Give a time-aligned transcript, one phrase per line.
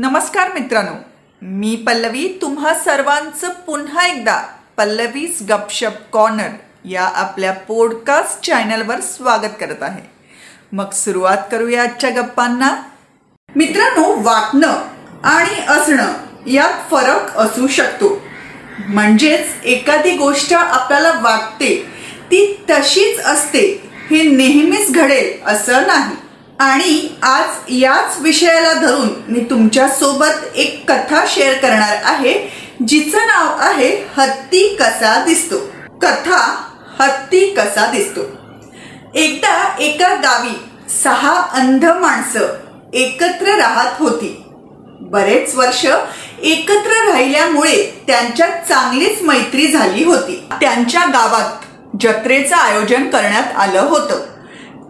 [0.00, 0.92] नमस्कार मित्रांनो.
[1.42, 4.42] मी पल्लवी तुम्हा सर्वांचं पुन्हा एकदा
[4.76, 6.48] पल्लवीज गपशप कॉर्नर
[6.84, 10.10] या आपल्या पॉडकास्ट चॅनलवर स्वागत करत आहे.
[10.72, 12.82] मग सुरुवात करूया आजच्या गप्पांना.
[13.56, 14.82] मित्रांनो वाटणं
[15.24, 16.12] आणि असणं
[16.46, 18.20] यात फरक असू शकतो.
[18.88, 21.86] म्हणजेच एखादी गोष्ट आपल्याला वाटते
[22.24, 26.27] ती तशीच असते हे नेहमीच घडेल असं नाही.
[26.60, 32.34] आणि आज याच विषयाला धरून मी तुमच्यासोबत एक कथा शेअर करणार आहे
[32.86, 35.58] जिचं नाव आहे हत्ती कसा दिसतो.
[35.98, 36.64] कथा
[37.00, 38.20] हत्ती कसा दिसतो.
[39.14, 40.54] एकदा एका गावी
[41.02, 42.40] सहा अंध माणसं
[42.92, 44.44] एकत्र राहत होती.
[45.00, 45.86] बरेच वर्ष
[46.42, 50.48] एकत्र राहिल्यामुळे त्यांच्यात चांगलीच मैत्री झाली होती.
[50.50, 51.64] त्यांच्या गावात
[52.00, 54.24] जत्रेचं आयोजन करण्यात आलं होतं.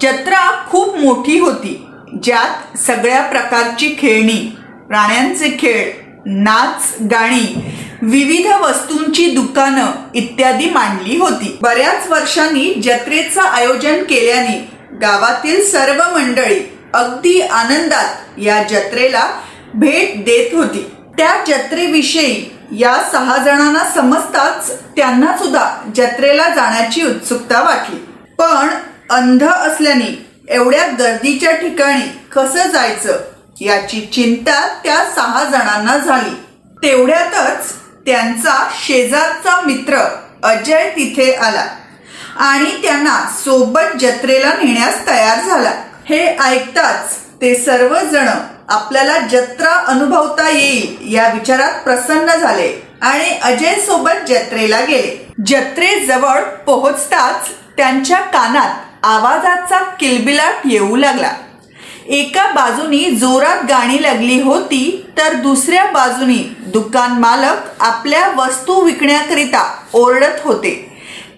[0.00, 1.86] जत्रा खूप मोठी होती
[2.22, 4.56] ज्यात सगळ्या प्रकारची खेळणी
[4.88, 5.90] प्राण्यांचे खेळ
[6.26, 11.58] नाच गाणी विविध वस्तूंची दुकानं इत्यादी मांडली होती.
[11.62, 14.58] बऱ्याच वर्षांनी जत्रेचं आयोजन केल्याने
[15.02, 16.60] गावातील सर्व मंडळी
[16.94, 19.28] अगदी आनंदात या जत्रेला
[19.74, 20.90] भेट देत होती.
[21.18, 27.96] त्या जत्रेविषयी या सहा जणांना समजताच त्यांना सुद्धा जत्रेला जाण्याची उत्सुकता वाटली.
[28.38, 28.68] पण
[29.10, 30.06] अंध असल्याने
[30.48, 33.18] एवढ्या गर्दीच्या ठिकाणी कसं जायचं
[33.60, 36.34] याची चिंता त्या सहा जणांना झाली.
[36.82, 37.72] तेवढ्यातच
[38.06, 39.98] त्यांचा शेजारचा मित्र
[40.42, 41.64] अजय तिथे आला
[42.40, 45.72] आणि त्यांना सोबत जत्रेला नेण्यास तयार झाला.
[46.08, 48.28] हे ऐकताच ते सर्वजण
[48.68, 55.16] आपल्याला जत्रा अनुभवता येईल या विचारात प्रसन्न झाले आणि अजय सोबत जत्रेला गेले.
[55.46, 61.32] जत्रेजवळ पोहोचताच त्यांच्या कानात आवाजाचा किलबिलाट येऊ लागला.
[62.06, 69.62] एका बाजूनी जोरात गाणी लागली होती तर दुसऱ्या बाजूनी दुकान मालक आपल्या वस्तू विकण्याकरिता
[69.92, 70.72] ओरडत होते.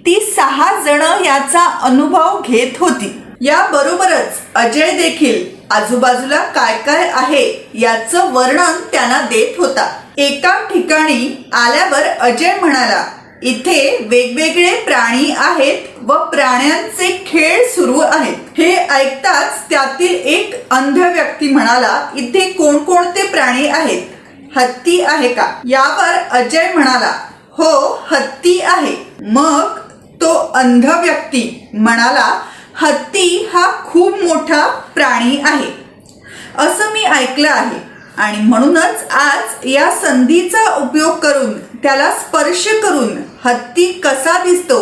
[0.07, 3.17] ती सहा जण याचा अनुभव घेत होती.
[3.41, 9.87] याबरोबरच अजय देखील आजूबाजूला काय काय आहे याचं वर्णन त्यांना देत होता.
[10.19, 13.05] एका ठिकाणी आल्यावर अजय म्हणाला
[13.43, 18.35] इथे वेगवेगळे प्राणी आहेत व प्राण्यांचे खेळ सुरू आहेत.
[18.59, 24.03] हे ऐकताच त्यातील एक अंध व्यक्ती म्हणाला इथे कोणकोणते प्राणी आहेत?
[24.57, 25.55] हत्ती आहे का?
[25.65, 27.13] यावर अजय म्हणाला
[27.51, 28.97] हो हत्ती आहे.
[29.21, 29.79] मग
[30.23, 32.41] तो अंध व्यक्ती म्हणाला
[32.75, 35.85] हत्ती हा खूप मोठा प्राणी आहे.
[36.59, 37.90] असं मी ऐकलं आहे.
[38.21, 44.79] आणि म्हणूनच आज या संधीचा उपयोग करून त्याला स्पर्श करून हत्ती कसा दिसतो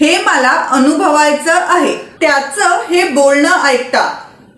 [0.00, 1.94] हे मला अनुभवायचं आहे.
[2.20, 4.08] त्याचं हे बोलणं ऐकता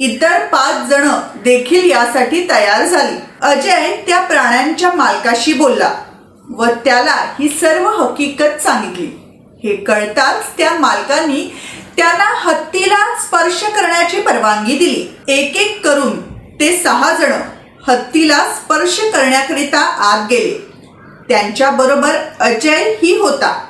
[0.01, 1.09] इतर पाच जण
[1.45, 3.17] देखील यासाठी तयार झाली.
[3.43, 5.93] अजय त्या प्राण्यांच्या मालकाशी बोलला
[6.51, 9.07] व त्याला ही सर्व हकीकत सांगितली.
[9.65, 11.49] हे कळताच त्या मालकांनी
[11.97, 15.07] त्यांना हत्तीला स्पर्श करण्याची परवानगी दिली.
[15.29, 16.21] एक एक करून
[16.61, 17.33] ते सहा जण
[17.89, 20.75] हत्तीला स्पर्श करण्याकरिता आत गेले.
[21.29, 23.65] त्यांच्या बरोबर अजय ही होता.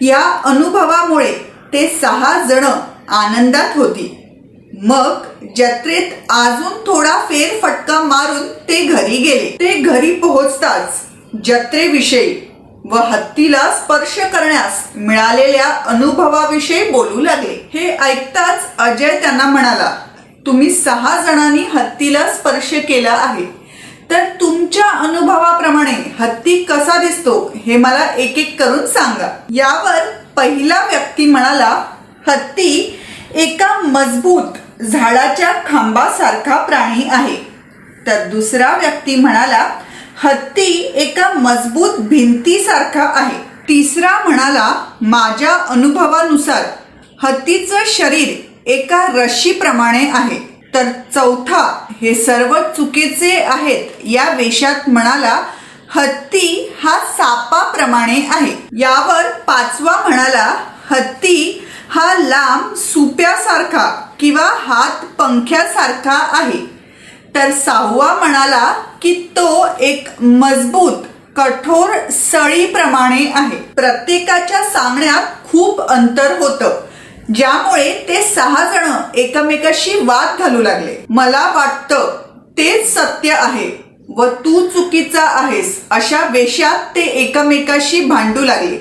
[0.00, 1.32] या अनुभवामुळे
[1.72, 2.64] ते सहा जण
[3.08, 4.16] आनंदात होती.
[4.82, 5.22] मग
[5.56, 9.56] जत्रेत अजून थोडा फेरफटका मारून ते घरी गेले.
[9.60, 11.00] ते घरी पोहोचताच
[11.44, 12.50] जत्रेविषयी
[12.84, 17.70] व हत्तीला स्पर्श करण्यास मिळालेल्या अनुभवाविषयी बोलू लागले.
[17.74, 19.96] हे ऐकताच अजय त्यांना म्हणाला
[20.46, 23.44] तुम्ही सहा जणांनी हत्तीला स्पर्श केला आहे.
[24.10, 29.28] तर तुमच्या अनुभवाप्रमाणे हत्ती कसा दिसतो हे मला एक एक करून सांगा.
[29.50, 29.98] यावर
[30.36, 31.84] पहिला व्यक्ती म्हणाला
[32.26, 33.00] हत्ती
[33.34, 37.36] एका मजबूत झाडाच्या खांबासारखा प्राणी आहे.
[38.06, 39.70] तर दुसरा व्यक्ती म्हणाला
[40.22, 43.38] हत्ती एका मजबूत भिंतीसारखा आहे.
[43.68, 46.62] तिसरा म्हणाला माझ्या अनुभवानुसार
[47.22, 50.68] हत्तीचं शरीर एका रशीप्रमाणे आहे.
[50.74, 50.84] तर
[51.14, 53.84] चौथा हे सर्व चुकीचे आहेत.
[54.04, 55.42] या वेशात म्हणाला
[55.90, 58.68] हत्ती हा सापाप्रमाणे आहे.
[58.72, 60.54] यावर पाचवा म्हणाला
[60.90, 66.80] हत्ती हा लांब सुप्यासारखा किंवा हात पंख्यासारखा आहे.
[67.34, 68.72] तर सहावा म्हणाला
[69.02, 70.92] की तो एक मजबूत
[71.36, 73.56] कठोर सळीप्रमाणे आहे.
[73.56, 76.89] प्रत्येकाच्या सांगण्यात खूप अंतर होतं.
[77.34, 80.96] ज्यामुळे ते सहा जण एकमेकाशी वाद घालू लागले.
[81.08, 82.16] मला वाटतं
[82.58, 83.68] तेच सत्य आहे
[84.16, 88.76] व तू चुकीचा आहेस अशा वेशात ते एकमेकाशी भांडू लागले.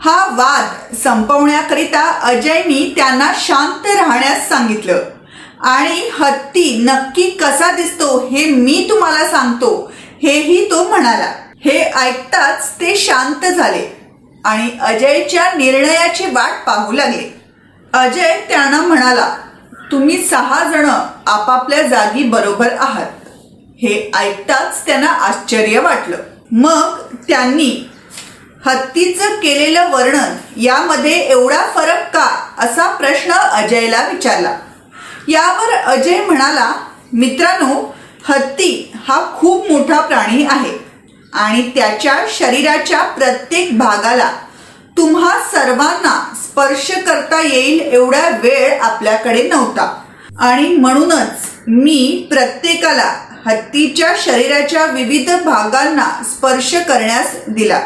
[0.00, 5.02] हा वाद संपवण्याकरिता अजयनी त्यांना शांत राहण्यास सांगितलं.
[5.60, 9.70] आणि हत्ती नक्की कसा दिसतो हे मी तुम्हाला सांगतो
[10.22, 11.32] हेही तो म्हणाला.
[11.64, 13.86] हे ऐकताच ते शांत झाले
[14.44, 17.37] आणि अजयच्या निर्णयाची वाट पाहू लागले.
[17.98, 19.36] अजय त्यांना म्हणाला
[19.92, 20.88] तुम्ही सहा जण
[21.26, 23.06] आपापल्या जागी बरोबर आहात.
[23.82, 26.16] हे ऐकताच त्यांना आश्चर्य वाटलं.
[26.52, 26.98] मग
[27.28, 27.90] त्यांनी
[28.66, 32.54] हत्तीचं केलेलं वर्णन यामध्ये एवढा फरक का?
[32.58, 34.56] असा प्रश्न अजयला विचारला.
[35.28, 36.72] यावर अजय म्हणाला
[37.12, 37.94] मित्रांनो
[38.28, 40.78] हत्ती हा खूप मोठा प्राणी आहे
[41.32, 44.30] आणि त्याच्या शरीराच्या प्रत्येक भागाला
[44.98, 50.02] तुम्हा सर्वांना स्पर्श करता येईल एवढा वेळ आपल्याकडे नव्हता.
[50.40, 53.14] आणि म्हणूनच मी प्रत्येकाला
[53.46, 57.80] हत्तीच्या शरीराच्या विविध भागांना स्पर्श करण्यास दिला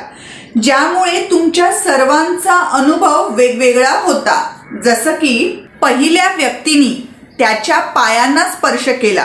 [0.63, 4.51] ज्यामुळे तुमच्या सर्वांचा अनुभव वेगवेगळा होता.
[4.85, 9.25] जसं की पहिल्या व्यक्तीनी त्याच्या पायांना स्पर्श केला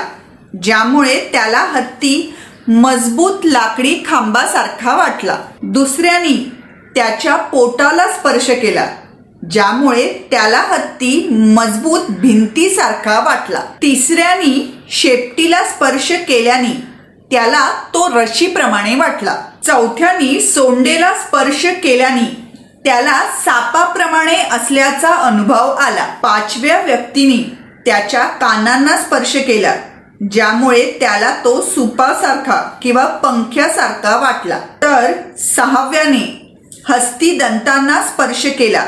[0.63, 2.35] ज्यामुळे त्याला हत्ती
[2.67, 5.37] मजबूत लाकडी खांबासारखा वाटला.
[5.63, 6.51] दुसऱ्यानी
[6.97, 8.85] त्याच्या पोटाला स्पर्श केला
[9.51, 13.59] ज्यामुळे त्याला हत्ती मजबूत भिंतीसारखा वाटला.
[13.81, 16.71] तिसऱ्यानी शेपटीला स्पर्श केल्याने
[17.31, 19.35] त्याला तो रशीप्रमाणे वाटला.
[19.65, 22.25] चौथ्यानी सोंडेला स्पर्श केल्याने
[22.85, 26.05] त्याला सापाप्रमाणे असल्याचा अनुभव आला.
[26.23, 29.73] पाचव्या व्यक्तीने त्याच्या कानांना स्पर्श केला
[30.31, 34.59] ज्यामुळे त्याला तो सुपासारखा किंवा पंख्यासारखा वाटला.
[34.81, 36.46] तर सहाव्याने
[36.89, 38.85] हस्ती दंतांना स्पर्श केला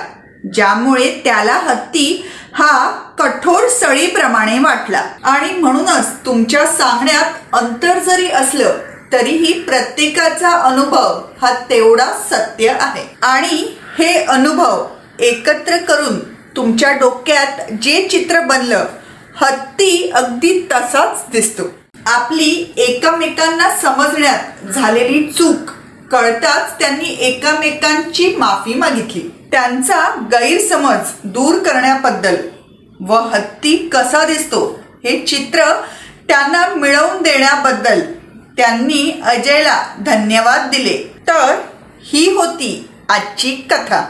[0.53, 5.01] ज्यामुळे त्याला हत्ती हा कठोर सळीप्रमाणे वाटला.
[5.23, 8.77] आणि म्हणूनच तुमच्या सांगण्यात अंतर जरी असलं
[9.13, 13.03] तरीही प्रत्येकाचा अनुभव हा तेवढा सत्य आहे.
[13.21, 14.85] आणि हे अनुभव
[15.19, 16.19] एकत्र करून
[16.55, 18.85] तुमच्या डोक्यात जे चित्र बनलं
[19.41, 21.63] हत्ती अगदी तसाच दिसतो.
[22.05, 25.71] आपली एकमेकांना समजण्यात झालेली चूक
[26.11, 29.47] कळताच त्यांनी एकमेकांची माफी मागितली.
[29.51, 32.35] त्यांचा गैरसमज दूर करण्याबद्दल
[33.07, 35.81] व हत्ती कसा दिसतो हे चित्र
[36.27, 38.01] त्यांना मिळवून देण्याबद्दल
[38.57, 41.13] त्यांनी अजयला धन्यवाद दिले.
[41.27, 41.55] तर
[42.05, 44.03] ही होती आजची कथा.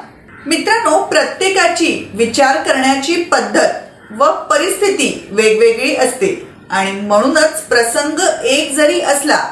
[0.48, 3.68] मित्रांनो प्रत्येकाची विचार करण्याची पद्धत
[4.18, 6.50] व परिस्थिती वेगवेगळी असते.
[6.70, 9.48] आणि म्हणूनच प्रसंग एक जरी असला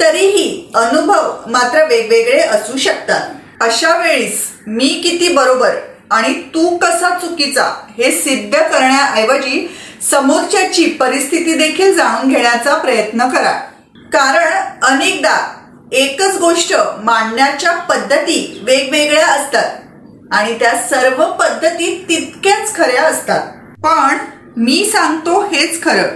[0.00, 3.20] तरीही अनुभव मात्र वेगवेगळे असू शकतात.
[3.60, 5.74] अशा वेळीस मी किती बरोबर
[6.10, 7.64] आणि तू कसा चुकीचा
[7.98, 9.76] हे सिद्ध करण्याऐवजी
[10.10, 13.52] समोरच्याची परिस्थिती देखील जाणून घेण्याचा प्रयत्न करा.
[14.12, 15.52] कारण अनेकदा
[15.92, 19.76] एकच गोष्ट मांडण्याच्या पद्धती वेगवेगळ्या असतात
[20.32, 23.46] आणि त्या सर्व पद्धती तितक्याच खऱ्या असतात.
[23.84, 24.18] पण
[24.56, 26.08] मी सांगतो हेच खरं.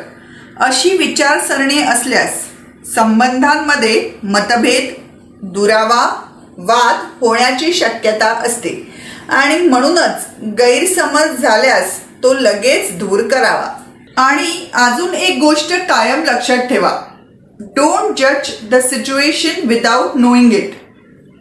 [0.60, 2.34] अशी विचारसरणी असल्यास
[2.94, 4.92] संबंधांमध्ये मतभेद
[5.42, 6.04] दुरावा
[6.58, 8.70] वाद होण्याची शक्यता असते.
[9.28, 10.26] आणि म्हणूनच
[10.58, 13.68] गैरसमज झाल्यास तो लगेच दूर करावा.
[14.16, 16.90] आणि अजून एक गोष्ट कायम लक्षात ठेवा.
[17.60, 20.74] डोंट जज the situation without knowing it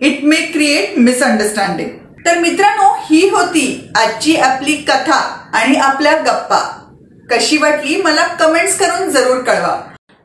[0.01, 1.89] it may create misunderstanding
[2.25, 5.19] तर मित्रांनो ही होती आजची आपली कथा
[5.53, 6.85] आणि आपल्या गप्पा.
[7.31, 9.79] कशी वाटली मला कमेंट्स करून जरूर कळवा.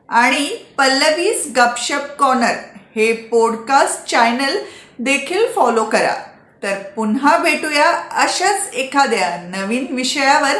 [0.09, 2.53] आणि पल्लवीज गपशप कॉर्नर
[2.95, 4.57] हे पॉडकास्ट चॅनल
[4.99, 6.15] देखील फॉलो करा.
[6.63, 10.55] तर पुन्हा भेटूया अशाच एखाद्या नवीन विषयावर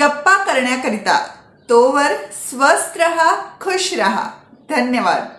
[0.00, 1.28] गप्पा करण्याकरिता.
[1.68, 2.12] तोवर
[2.50, 4.30] स्वस्थ रहा खुश रहा.
[4.70, 5.35] धन्यवाद.